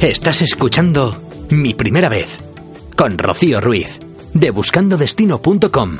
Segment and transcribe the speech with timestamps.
[0.00, 1.16] Estás escuchando
[1.48, 2.38] Mi Primera Vez
[2.96, 3.98] con Rocío Ruiz
[4.34, 5.98] de buscandodestino.com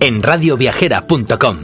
[0.00, 1.58] en radioviajera.com.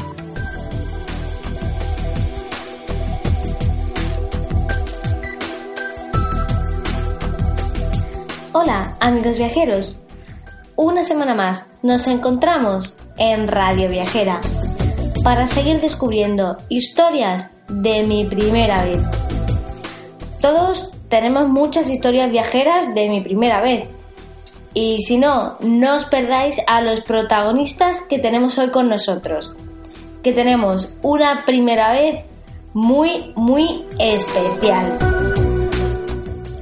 [8.52, 9.96] Hola amigos viajeros,
[10.76, 14.42] una semana más nos encontramos en Radio Viajera
[15.24, 19.02] para seguir descubriendo historias de mi primera vez.
[20.42, 23.86] Todos tenemos muchas historias viajeras de mi primera vez.
[24.72, 29.52] Y si no, no os perdáis a los protagonistas que tenemos hoy con nosotros.
[30.22, 32.24] Que tenemos una primera vez
[32.72, 34.96] muy, muy especial.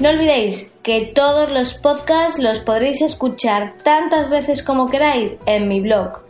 [0.01, 5.81] No olvidéis que todos los podcasts los podréis escuchar tantas veces como queráis en mi
[5.81, 6.23] blog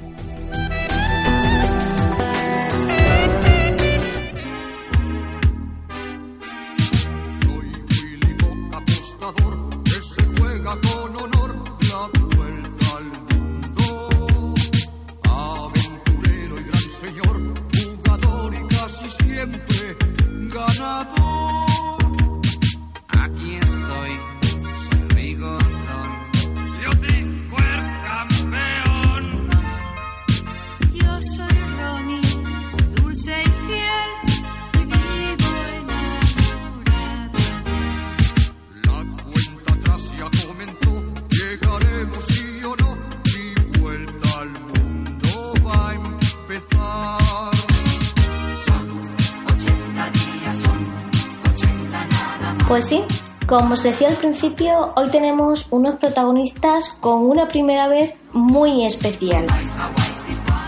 [52.77, 53.01] Pues sí,
[53.47, 59.47] como os decía al principio, hoy tenemos unos protagonistas con una primera vez muy especial.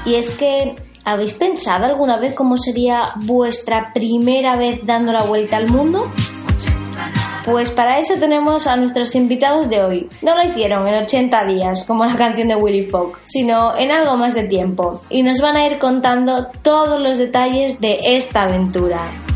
[0.07, 0.75] Y es que,
[1.05, 6.11] ¿habéis pensado alguna vez cómo sería vuestra primera vez dando la vuelta al mundo?
[7.45, 10.09] Pues para eso tenemos a nuestros invitados de hoy.
[10.23, 14.17] No lo hicieron en 80 días, como la canción de Willy Fogg, sino en algo
[14.17, 15.03] más de tiempo.
[15.11, 19.28] Y nos van a ir contando todos los detalles de esta aventura.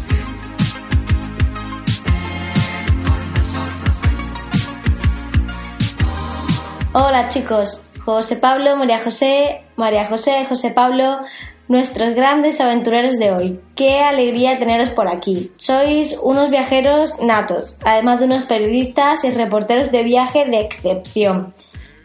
[6.95, 11.21] Hola chicos, José Pablo, María José, María José, José Pablo,
[11.67, 13.59] nuestros grandes aventureros de hoy.
[13.75, 15.51] Qué alegría teneros por aquí.
[15.55, 21.55] Sois unos viajeros natos, además de unos periodistas y reporteros de viaje de excepción,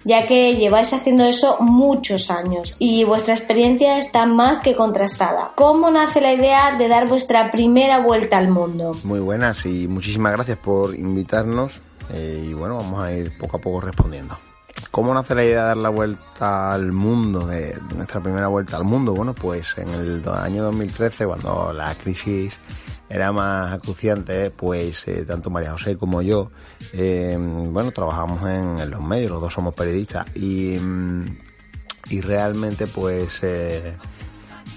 [0.06, 5.52] ya que lleváis haciendo eso muchos años y vuestra experiencia está más que contrastada.
[5.54, 8.96] ¿Cómo nace la idea de dar vuestra primera vuelta al mundo?
[9.04, 13.60] Muy buenas y muchísimas gracias por invitarnos eh, y bueno, vamos a ir poco a
[13.60, 14.38] poco respondiendo.
[14.90, 18.84] ¿Cómo nace la idea de dar la vuelta al mundo, de, nuestra primera vuelta al
[18.84, 19.14] mundo?
[19.14, 22.58] Bueno, pues en el año 2013, cuando la crisis
[23.08, 26.50] era más acuciante, pues eh, tanto María José como yo,
[26.94, 31.38] eh, bueno, trabajamos en, los medios, los dos somos periodistas y, mm,
[32.10, 33.94] y realmente pues eh,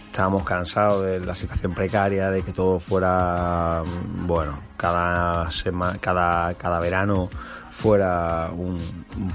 [0.08, 6.54] estábamos cansados de la situación precaria, de que todo fuera, mm, bueno, cada semana, cada,
[6.56, 7.30] cada verano
[7.72, 8.78] fuera un,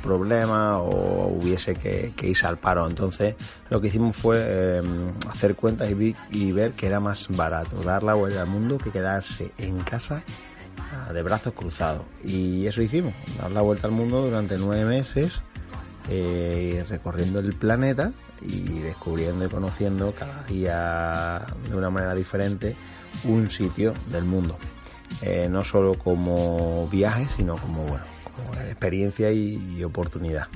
[0.03, 2.87] problema o hubiese que, irse al paro.
[2.87, 3.35] Entonces
[3.71, 8.03] lo que hicimos fue em, hacer cuentas y, y, ver que era más barato dar
[8.03, 10.23] la vuelta al mundo que quedarse en casa
[10.93, 12.05] ah, de brazos cruzados.
[12.23, 15.41] Y eso hicimos, dar la vuelta al mundo durante nueve meses,
[16.09, 18.13] eh, recorriendo el planeta
[18.43, 22.77] y descubriendo y conociendo cada día de una manera diferente
[23.25, 24.59] un sitio del mundo.
[25.23, 28.05] Eh, no solo como viaje, sino como, bueno,
[28.69, 30.47] experiencia y, oportunidad.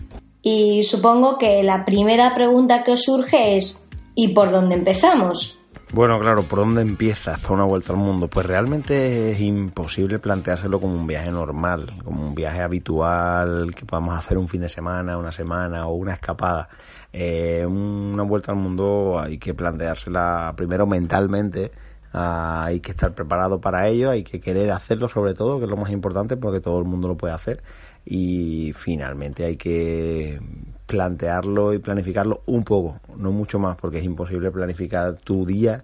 [0.42, 3.84] Y supongo que la primera pregunta que os surge es
[4.14, 5.60] ¿y por dónde empezamos?
[5.92, 8.28] Bueno, claro, ¿por dónde empiezas para una vuelta al mundo?
[8.28, 14.16] Pues realmente es imposible planteárselo como un viaje normal, como un viaje habitual que podamos
[14.16, 16.68] hacer un fin de semana, una semana o una escapada.
[17.12, 21.72] Eh, una vuelta al mundo hay que planteársela primero mentalmente,
[22.12, 25.70] ah, hay que estar preparado para ello, hay que querer hacerlo sobre todo, que es
[25.70, 27.62] lo más importante porque todo el mundo lo puede hacer.
[28.04, 30.40] Y finalmente hay que
[30.86, 35.82] plantearlo y planificarlo un poco, no mucho más, porque es imposible planificar tu día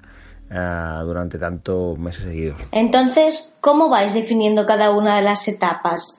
[0.50, 2.61] uh, durante tantos meses seguidos.
[2.73, 6.19] Entonces, ¿cómo vais definiendo cada una de las etapas?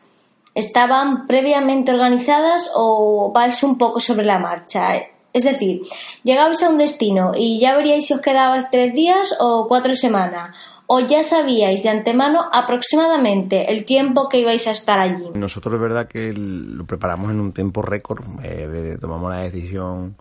[0.56, 4.94] ¿Estaban previamente organizadas o vais un poco sobre la marcha?
[5.38, 5.84] Es decir,
[6.24, 10.58] llegabais a un destino y ya veríais si os quedabais tres días o cuatro semanas,
[10.88, 15.30] o ya sabíais de antemano aproximadamente el tiempo que ibais a estar allí?
[15.36, 20.16] Nosotros es verdad que lo preparamos en un tiempo récord, eh, tomamos la decisión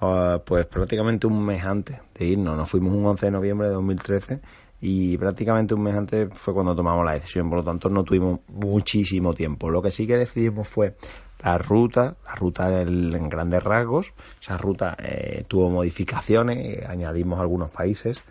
[0.00, 3.74] ah, pues prácticamente un mes antes de irnos, nos fuimos un 11 de noviembre de
[3.74, 4.40] 2013
[4.80, 8.40] y prácticamente un mes antes fue cuando tomamos la decisión, por lo tanto no tuvimos
[8.48, 9.68] muchísimo tiempo.
[9.68, 10.96] Lo que sí que decidimos fue
[11.42, 18.22] la ruta, la ruta en, grandes rasgos, esa ruta eh, tuvo modificaciones, añadimos algunos países,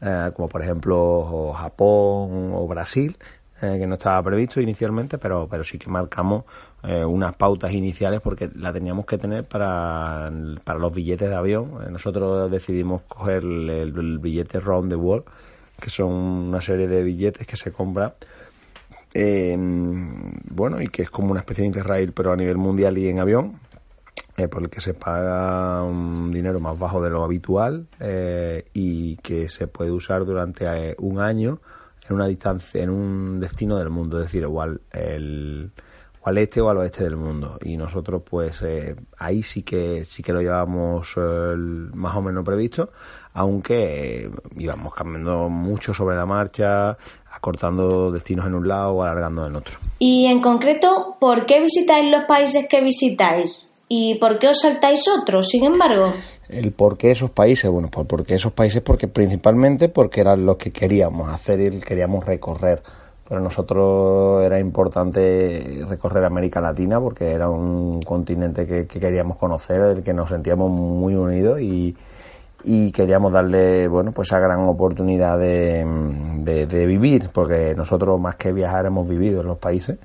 [0.00, 3.16] eh, como por ejemplo Japón o Brasil,
[3.62, 6.44] eh, que no estaba previsto inicialmente, pero, pero sí que marcamos
[6.82, 10.32] eh, unas pautas iniciales porque la teníamos que tener para,
[10.64, 11.70] para los billetes de avión.
[11.92, 15.26] nosotros decidimos coger el, billete Round the World,
[15.80, 18.16] que son una serie de billetes que se compra
[19.14, 23.18] bueno, y que es como una especie de Interrail, pero a nivel mundial y en
[23.18, 23.60] avión
[24.38, 29.16] eh, por el que se paga un dinero más bajo de lo habitual eh, y
[29.16, 31.60] que se puede usar durante eh, un año
[32.08, 35.72] en una distancia, en un destino del mundo, es decir, igual el
[36.22, 38.64] o al este o al oeste del mundo y nosotros pues
[39.18, 42.90] ahí sí que sí que lo llevamos más o menos previsto
[43.34, 46.96] aunque íbamos cambiando mucho sobre la marcha
[47.32, 52.10] acortando destinos en un lado o alargando en otro y en concreto ¿por qué visitáis
[52.10, 53.72] los países que visitáis?
[53.94, 56.14] ¿Y por qué os saltáis otros, sin embargo?
[56.48, 60.46] El por qué esos países, bueno, pues por qué esos países, porque principalmente porque eran
[60.46, 62.82] los que queríamos hacer y queríamos recorrer.
[63.32, 70.02] Para nosotros era importante recorrer América Latina porque era un continente que, queríamos conocer, del
[70.02, 71.96] que nos sentíamos muy unidos y,
[72.92, 75.82] queríamos darle, bueno, pues esa gran oportunidad de,
[76.44, 79.98] de vivir, porque nosotros más que viajar hemos vivido en los países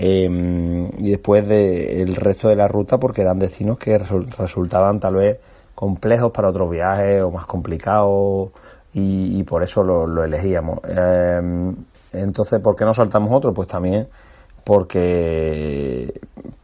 [0.00, 5.38] Em, y después del resto de la ruta porque eran destinos que resultaban tal vez
[5.74, 8.50] complejos para otros viajes o más complicados
[8.94, 10.78] y, por eso lo, elegíamos.
[10.84, 11.74] Em,
[12.12, 13.52] entonces, ¿por qué no saltamos otro?
[13.52, 14.08] Pues también
[14.68, 16.12] porque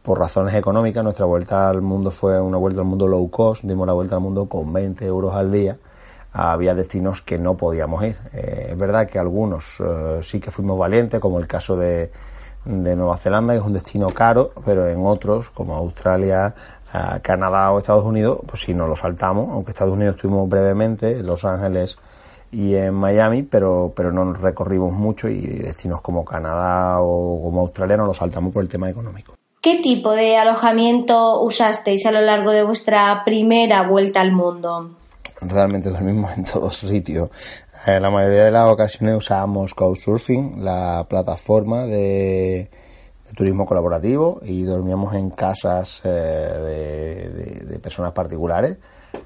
[0.03, 3.87] por razones económicas nuestra vuelta al mundo fue una vuelta al mundo low cost, dimos
[3.87, 5.75] la vuelta al mundo con 20 euros al día.
[6.31, 8.15] Había destinos que no podíamos ir.
[8.31, 12.11] Eh, es verdad que algunos eh, sí que fuimos valientes, como el caso de,
[12.65, 16.53] de Nueva Zelanda, que es un destino caro, pero en otros, como Australia,
[16.93, 21.17] eh, Canadá o Estados Unidos, pues sí nos lo saltamos, aunque Estados Unidos estuvimos brevemente,
[21.17, 21.97] en Los Ángeles
[22.55, 27.59] y en Miami, pero, pero no nos recorrimos mucho y destinos como Canadá o como
[27.59, 29.35] Australia no lo saltamos por el tema económico.
[29.59, 34.91] ¿Qué tipo de alojamiento usasteis a lo largo de vuestra primera vuelta al mundo?
[35.41, 37.29] Realmente dormimos en todos sitios.
[37.85, 42.69] En la mayoría de las ocasiones usábamos Couchsurfing, la plataforma de,
[43.35, 48.77] turismo colaborativo, y dormíamos en casas eh, de, personas particulares.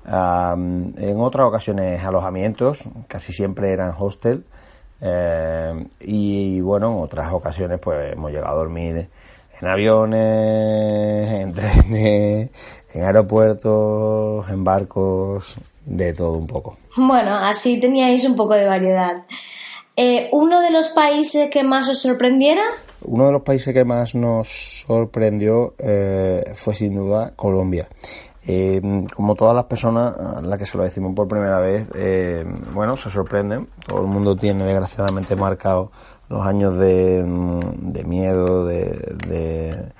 [0.10, 4.44] En otras ocasiones alojamientos, casi siempre eran hostel.
[5.02, 9.08] Eh, y bueno, en otras ocasiones pues hemos llegado a dormir
[9.62, 12.50] en aviones, en trenes,
[12.94, 16.78] en aeropuertos, en barcos, de todo un poco.
[16.98, 19.24] Bueno, así teníais un poco de variedad.
[19.96, 22.64] Eh, ¿Uno de los países que más os sorprendiera?
[23.02, 27.88] Uno de los países que más nos sorprendió eh, fue sin duda Colombia.
[28.52, 28.82] Eh,
[29.16, 31.88] como todas las personas a las que se lo decimos por primera vez,
[32.74, 33.68] bueno, se sorprenden.
[33.86, 35.92] Todo el mundo tiene desgraciadamente marcado
[36.30, 39.92] los años de, de miedo, de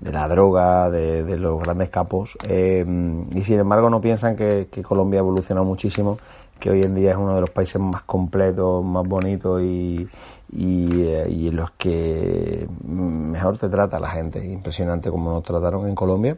[0.00, 2.84] de la droga, de, los grandes capos, eh,
[3.30, 6.16] y sin embargo no piensan que, Colombia ha evolucionado muchísimo,
[6.58, 10.08] que hoy en día es uno de los países más completos, más bonitos y,
[10.52, 14.44] y, eh, en los que mejor te trata la gente.
[14.46, 16.36] Impresionante como nos trataron en Colombia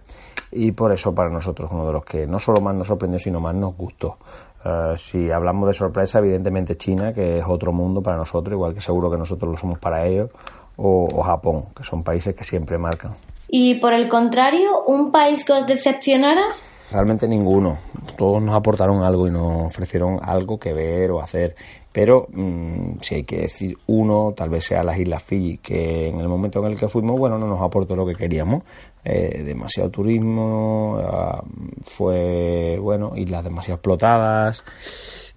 [0.54, 3.40] y por eso para nosotros uno de los que no solo más nos sorprendió, sino
[3.40, 4.18] más nos gustó.
[4.64, 8.80] Eh, si hablamos de sorpresa, evidentemente China, que es otro mundo para nosotros, igual que
[8.80, 10.30] seguro que nosotros lo somos para ellos,
[10.76, 13.14] o, Japón, que son países que siempre marcan.
[13.48, 16.42] Y por el contrario, un país que os decepcionara.
[16.90, 17.78] Realmente ninguno.
[18.16, 21.54] Todos nos aportaron algo y nos ofrecieron algo que ver o hacer.
[21.92, 26.18] Pero mm, si hay que decir uno, tal vez sea las Islas Fiji, que en
[26.18, 28.62] el momento en el que fuimos, bueno, no nos aportó lo que queríamos.
[29.04, 31.44] Eh, demasiado turismo, ah,
[31.84, 34.64] fue, bueno, islas demasiado explotadas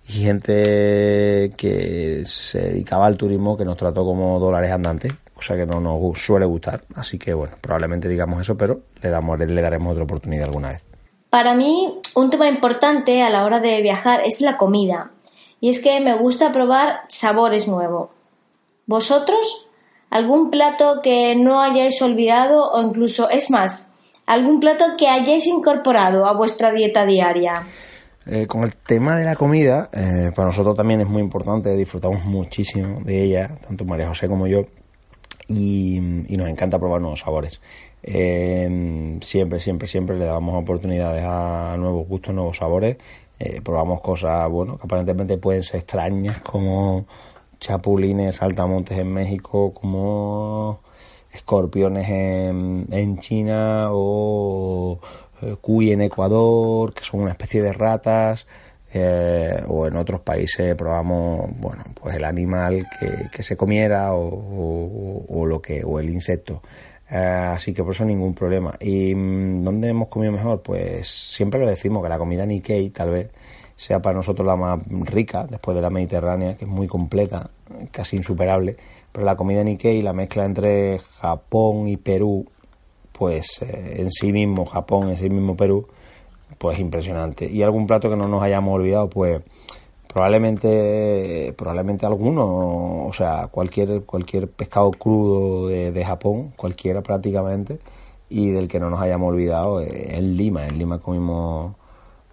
[0.08, 5.66] y gente que se dedicaba al turismo que nos trató como dólares andantes, cosa que
[5.66, 6.86] no nos suele gustar.
[6.96, 10.82] Así que, bueno, probablemente digamos eso, pero le, damos, le daremos otra oportunidad alguna vez.
[11.30, 15.12] Para mí, un tema importante a la hora de viajar es la comida.
[15.60, 18.10] Y es que me gusta probar sabores nuevos.
[18.86, 19.67] ¿Vosotros?
[20.10, 23.94] Algún plato que no hayáis olvidado o incluso, es más,
[24.26, 27.64] algún plato que hayáis incorporado a vuestra dieta diaria.
[28.26, 32.26] Eh, con el tema de la comida, eh, para nosotros también es muy importante, disfrutamos
[32.26, 34.66] muchísimo de ella, tanto María José como yo,
[35.48, 37.62] y, nos encanta probar nuevos sabores.
[38.04, 42.98] Eh, siempre, siempre, siempre le damos oportunidades a nuevos gustos, nuevos sabores.
[43.64, 47.06] probamos cosas, bueno, que aparentemente pueden ser extrañas, como
[47.60, 50.82] chapulines, saltamontes en México, como
[51.32, 55.00] escorpiones en, en China o
[55.42, 58.46] eh, cuy en Ecuador, que son una especie de ratas.
[58.94, 65.26] Eh, o en otros países probamos bueno pues el animal que, que se comiera o,
[65.28, 66.64] o, lo que o el insecto
[67.12, 71.60] eh, así que por eso ningún problema y mm, dónde hemos comido mejor pues siempre
[71.60, 73.30] lo decimos que la comida Nikkei tal vez
[73.78, 77.52] sea para nosotros la más rica después de la mediterránea, que es muy completa,
[77.92, 78.76] casi insuperable.
[79.12, 82.48] Pero la comida Nikkei, la mezcla entre Japón y Perú,
[83.12, 85.88] pues eh, en sí mismo, Japón, en sí mismo Perú,
[86.58, 87.50] pues impresionante.
[87.50, 89.42] Y algún plato que no nos hayamos olvidado, pues
[90.12, 97.80] probablemente probablemente alguno, o sea, cualquier cualquier pescado crudo de, de Japón, cualquiera prácticamente,
[98.30, 101.76] y del que no nos hayamos olvidado, eh, en Lima, en Lima comimos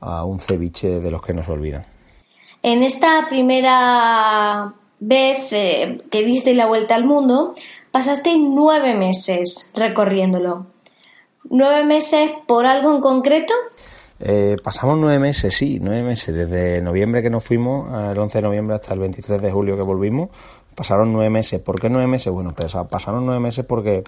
[0.05, 1.85] a un ceviche de los que nos olvidan.
[2.63, 7.55] En esta primera vez eh, que diste la vuelta al mundo,
[7.91, 10.67] pasaste nueve meses recorriéndolo.
[11.51, 13.55] ¿Nueve meses por algo en concreto?
[14.21, 16.35] Eh, pasamos nueve meses, sí, nueve meses.
[16.35, 19.83] Desde noviembre que nos fuimos, el 11 de noviembre hasta el 23 de julio que
[19.83, 20.31] volvimos,
[20.75, 21.61] pasaron nueve meses.
[21.61, 22.33] ¿Por qué nueve meses?
[22.33, 24.05] Bueno, pues, pasaron nueve meses porque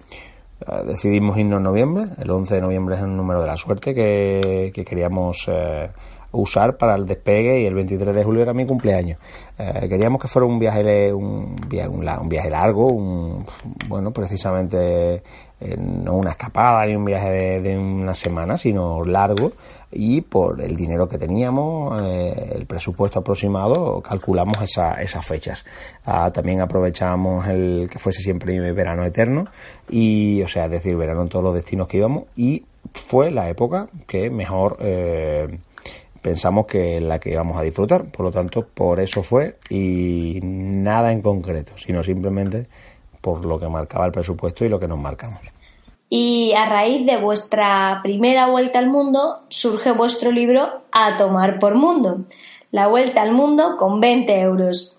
[0.85, 2.07] decidimos irnos en noviembre.
[2.19, 5.91] El 11 de noviembre es el número de la suerte que, queríamos eh,
[6.41, 9.19] usar para el despegue y el 23 de julio era mi cumpleaños.
[9.59, 13.45] Eh, queríamos que fuera un viaje un viaje, un, viaje largo, un,
[13.89, 15.23] bueno, precisamente
[15.79, 19.53] no una escapada ni un viaje de, de, una semana, sino largo
[19.91, 25.65] y por el dinero que teníamos, eh, el presupuesto aproximado, calculamos esa, esas fechas.
[26.05, 29.47] Ah, también aprovechamos el que fuese siempre verano eterno
[29.89, 33.49] y, o sea, es decir, verano en todos los destinos que íbamos y fue la
[33.49, 35.59] época que mejor eh,
[36.27, 38.11] pensamos que la que íbamos a disfrutar.
[38.11, 42.67] Por lo tanto, por eso fue y nada en concreto, sino simplemente
[43.21, 45.39] por lo que marcaba el presupuesto y lo que nos marcamos.
[46.11, 51.77] Y a raíz de vuestra primera vuelta al mundo surge vuestro libro A tomar por
[51.77, 52.25] mundo.
[52.73, 54.99] La vuelta al mundo con 20 euros.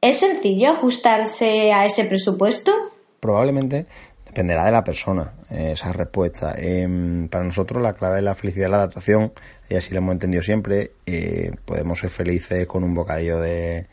[0.00, 2.72] ¿Es sencillo ajustarse a ese presupuesto?
[3.20, 3.84] Probablemente
[4.38, 6.54] dependerá de la persona eh, esa respuesta.
[6.56, 9.32] Em, para nosotros la clave de la felicidad es la adaptación
[9.68, 10.92] y así lo hemos entendido siempre.
[11.06, 13.88] Eh, podemos ser felices con un bocadillo de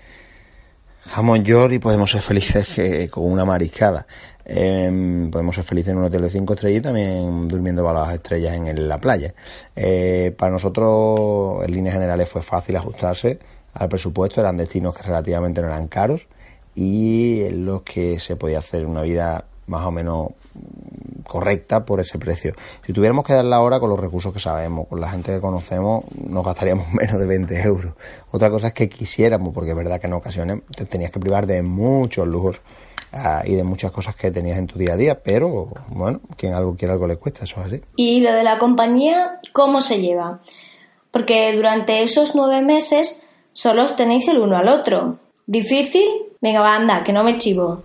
[1.01, 4.05] jamón york y podemos ser felices con una mariscada.
[4.45, 8.13] Em, podemos ser felices en un hotel de cinco estrellas y también durmiendo bajo las
[8.13, 9.33] estrellas en la playa.
[9.75, 13.39] Eh, para nosotros, en líneas generales, fue fácil ajustarse
[13.73, 14.41] al presupuesto.
[14.41, 16.27] Eran destinos que relativamente no eran caros
[16.75, 20.27] y en los que se podía hacer una vida más o menos
[21.27, 22.53] correcta por ese precio.
[22.85, 25.39] Si tuviéramos que dar la hora con los recursos que sabemos, con la gente que
[25.39, 27.93] conocemos, nos gastaríamos menos de 20 euros.
[28.31, 31.47] Otra cosa es que quisiéramos, porque es verdad que en ocasiones te tenías que privar
[31.47, 32.61] de muchos lujos
[33.45, 36.75] y de muchas cosas que tenías en tu día a día, pero bueno, quien algo
[36.75, 37.81] quiere algo le cuesta, eso es así.
[37.95, 40.41] ¿Y lo de la compañía, cómo se lleva?
[41.11, 45.19] Porque durante esos nueve meses solo tenéis el uno al otro.
[45.47, 46.03] ¿Difícil?
[46.41, 47.83] Venga, banda, que no me chivo.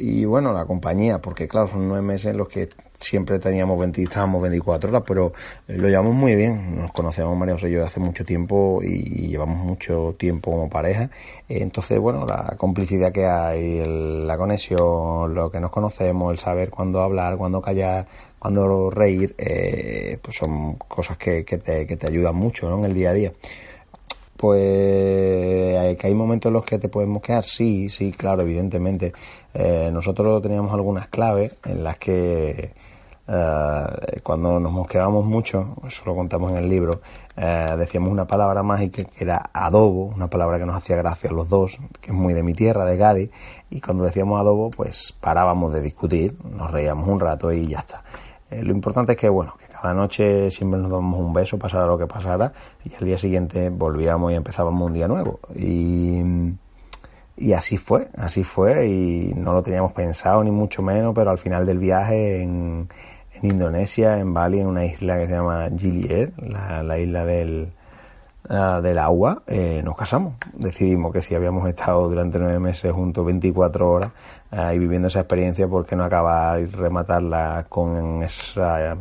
[0.00, 4.02] Y bueno, la compañía, porque claro, son nueve meses en los que siempre teníamos 20,
[4.02, 5.32] estábamos 24 horas, pero
[5.66, 6.76] lo llevamos muy bien.
[6.76, 11.10] Nos conocemos María José y yo hace mucho tiempo y llevamos mucho tiempo como pareja.
[11.50, 13.84] Entonces, bueno, la complicidad que hay,
[14.24, 18.06] la conexión, lo que nos conocemos, el saber cuándo hablar, cuándo callar,
[18.38, 22.78] cuándo reír, eh, pues son cosas que, que, te, que te ayudan mucho ¿no?
[22.78, 23.32] en el día a día
[24.40, 29.12] pues que hay momentos en los que te puedes mosquear, sí, sí, claro, evidentemente.
[29.52, 32.72] Eh, nosotros teníamos algunas claves en las que
[33.28, 37.02] eh, cuando nos mosqueábamos mucho, eso lo contamos en el libro,
[37.36, 41.34] eh, decíamos una palabra mágica que era adobo, una palabra que nos hacía gracia a
[41.34, 43.30] los dos, que es muy de mi tierra, de Gadi,
[43.68, 48.02] y cuando decíamos adobo, pues parábamos de discutir, nos reíamos un rato y ya está.
[48.50, 52.06] lo importante es que, bueno, cada noche siempre nos damos un beso, pasara lo que
[52.06, 52.52] pasara,
[52.84, 55.40] y al día siguiente volvíamos y empezábamos un día nuevo.
[55.54, 56.22] Y,
[57.36, 61.38] y así fue, así fue, y no lo teníamos pensado ni mucho menos, pero al
[61.38, 62.88] final del viaje en,
[63.42, 67.72] Indonesia, en Bali, en una isla que se llama Gilier, la, la isla del,
[68.50, 70.34] uh, del agua, eh, nos casamos.
[70.52, 74.10] Decidimos que si habíamos estado durante nueve meses juntos 24 horas
[74.52, 78.96] uh, y viviendo esa experiencia, ¿por qué no acabar y rematarla con esa,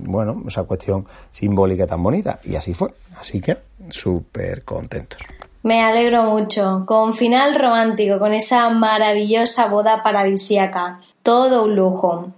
[0.00, 2.38] bueno, esa cuestión simbólica tan bonita?
[2.44, 2.90] Y así fue.
[3.18, 3.56] Así que
[3.88, 5.18] súper contentos.
[5.62, 6.84] Me alegro mucho.
[6.86, 11.00] Con final romántico, con esa maravillosa boda paradisíaca.
[11.22, 12.32] Todo un lujo.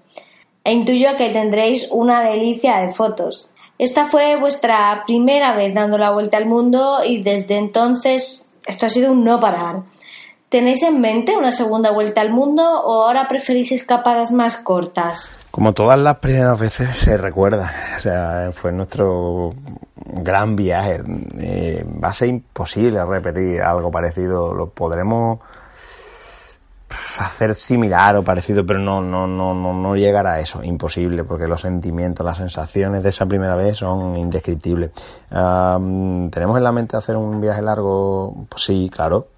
[0.65, 3.52] E intuyo que tendréis una delicia de fotos.
[3.83, 8.89] Esta fue vuestra primera vez dando la vuelta al mundo y desde entonces esto ha
[8.89, 9.81] sido un no parar.
[10.49, 15.41] ¿Tenéis en mente una segunda vuelta al mundo o ahora preferís escapadas más cortas?
[15.51, 19.53] Como todas las primeras veces se recuerda, o sea, fue nuestro
[19.97, 21.01] gran viaje.
[21.41, 24.55] Eh, va a ser imposible repetir algo parecido.
[24.55, 25.41] Lo podremos
[27.19, 31.47] hacer similar o parecido, pero no, no, no, no, no llegar a eso, imposible, porque
[31.47, 34.91] los sentimientos, las sensaciones de esa primera vez son indescriptibles.
[35.29, 38.47] ¿Tenemos en la mente hacer un viaje largo?
[38.49, 39.29] Pues sí, claro,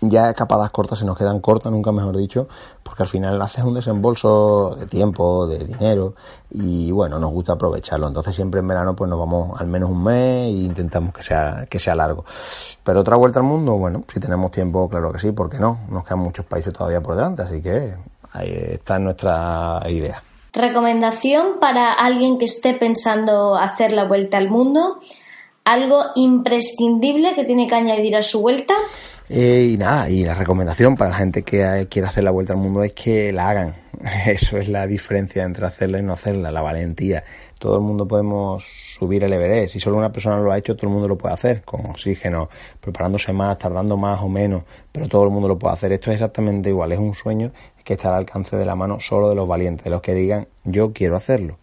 [0.00, 2.48] ya escapadas cortas se nos quedan cortas, nunca mejor dicho,
[2.82, 6.14] porque al final haces un desembolso de tiempo, de dinero
[6.50, 8.08] y bueno, nos gusta aprovecharlo.
[8.08, 11.66] Entonces siempre en verano pues nos vamos al menos un mes e intentamos que sea,
[11.68, 12.24] que sea largo.
[12.84, 15.80] Pero otra vuelta al mundo, bueno, si tenemos tiempo, claro que sí, porque no?
[15.90, 17.94] Nos quedan muchos países todavía por delante, así que
[18.32, 20.22] ahí está nuestra idea.
[20.52, 24.98] Recomendación para alguien que esté pensando hacer la vuelta al mundo,
[25.64, 28.74] algo imprescindible que tiene que añadir a su vuelta.
[29.30, 32.58] Eh, y nada, y la recomendación para la gente que quiera hacer la vuelta al
[32.58, 33.74] mundo es que la hagan.
[34.26, 37.24] Eso es la diferencia entre hacerla y no hacerla, la valentía.
[37.58, 39.72] Todo el mundo podemos subir el Everest.
[39.74, 42.48] Si solo una persona lo ha hecho, todo el mundo lo puede hacer, con oxígeno,
[42.80, 44.62] preparándose más, tardando más o menos,
[44.92, 45.92] pero todo el mundo lo puede hacer.
[45.92, 47.52] Esto es exactamente igual, es un sueño
[47.84, 50.46] que está al alcance de la mano solo de los valientes, de los que digan
[50.64, 51.58] yo quiero hacerlo.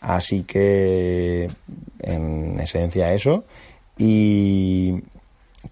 [0.00, 1.50] Así que,
[2.00, 3.44] en esencia, eso.
[3.96, 5.02] Y,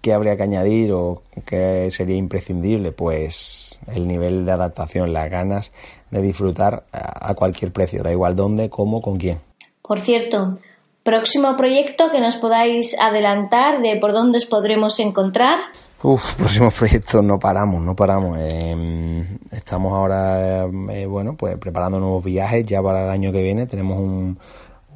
[0.01, 2.91] ¿Qué habría que añadir o qué sería imprescindible?
[2.91, 5.71] Pues el nivel de adaptación, las ganas
[6.11, 9.39] de disfrutar a cualquier precio, da igual dónde, cómo, con quién.
[9.81, 10.57] Por cierto,
[11.03, 15.59] próximo proyecto que nos podáis adelantar de por dónde os podremos encontrar.
[16.03, 18.37] Uf, próximo proyecto no paramos, no paramos.
[18.37, 23.65] Em, estamos ahora, eh, bueno, pues preparando nuevos viajes ya para el año que viene.
[23.65, 24.37] Tenemos un,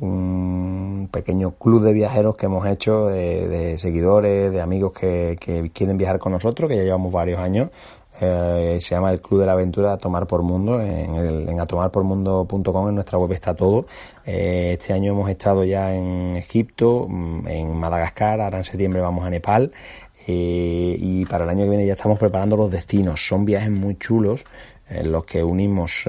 [0.01, 6.19] un pequeño club de viajeros que hemos hecho, de, seguidores, de amigos que, quieren viajar
[6.19, 7.69] con nosotros, que ya llevamos varios años.
[8.19, 10.81] Eh, se llama el Club de la Aventura a Tomar por Mundo.
[10.81, 13.85] En, el, en atomarpormundo.com en nuestra web está todo.
[14.25, 19.23] Eh, este año hemos estado ya en Egipto, mm, en Madagascar, ahora en septiembre vamos
[19.23, 19.71] a Nepal.
[20.27, 23.25] Eh, y para el año que viene ya estamos preparando los destinos.
[23.25, 24.45] Son viajes muy chulos
[24.89, 26.05] en los que unimos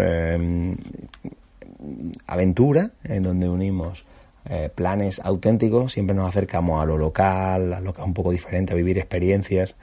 [2.26, 4.04] aventura, en donde unimos
[4.44, 8.32] eh, planes auténticos, siempre nos acercamos a lo local, a lo que es un poco
[8.32, 9.76] diferente, a vivir experiencias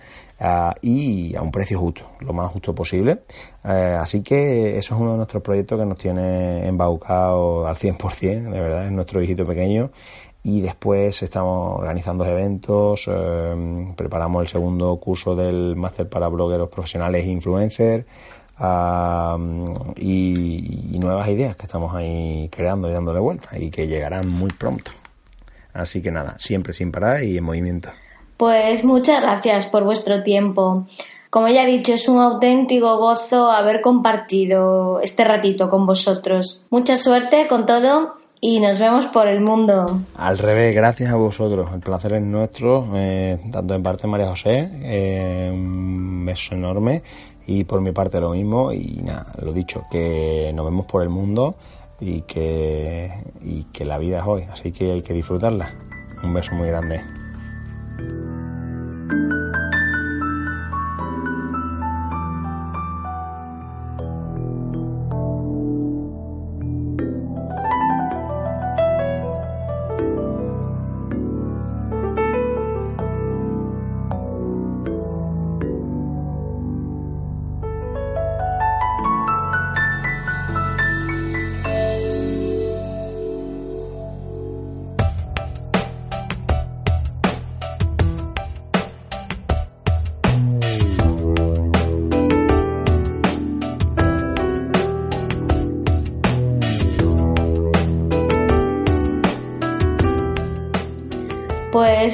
[0.82, 3.20] y a un precio justo, lo más justo posible.
[3.64, 8.50] Eh, así que eso es uno de nuestros proyectos que nos tiene embaucado al 100%,
[8.50, 9.92] de verdad, es nuestro hijito pequeño.
[10.42, 17.26] Y después estamos organizando eventos, eh, preparamos el segundo curso del máster para blogueros profesionales
[17.26, 18.06] e influencers
[19.96, 24.92] y, nuevas ideas que estamos ahí creando y dándole vuelta y que llegarán muy pronto.
[25.74, 27.90] Así que nada, siempre sin parar y en movimiento.
[28.36, 30.88] Pues muchas gracias por vuestro tiempo.
[31.30, 36.64] Como ya he dicho, es un auténtico gozo haber compartido este ratito con vosotros.
[36.70, 40.00] Mucha suerte con todo y nos vemos por el mundo.
[40.16, 41.70] Al revés, gracias a vosotros.
[41.74, 47.04] El placer es nuestro, eh, tanto en parte María José, eh, un beso enorme
[47.50, 51.10] y por mi parte lo mismo y nada, lo dicho, que nos vemos por el
[51.10, 51.56] mundo
[52.00, 53.12] y que,
[53.44, 55.74] y que la vida es hoy, así que hay que disfrutarla.
[56.22, 57.02] Un beso muy grande.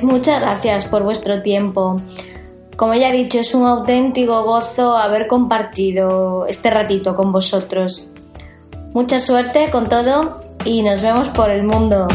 [0.06, 2.02] Muchas gracias por vuestro tiempo.
[2.76, 8.08] Como ya he dicho, es un auténtico gozo haber compartido este ratito con vosotros.
[8.94, 12.08] Mucha suerte con todo y nos vemos por el mundo.